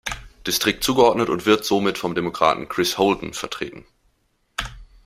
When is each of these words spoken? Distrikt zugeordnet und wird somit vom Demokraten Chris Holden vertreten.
Distrikt 0.47 0.83
zugeordnet 0.83 1.29
und 1.29 1.45
wird 1.45 1.63
somit 1.63 1.99
vom 1.99 2.15
Demokraten 2.15 2.67
Chris 2.67 2.97
Holden 2.97 3.35
vertreten. 3.35 3.85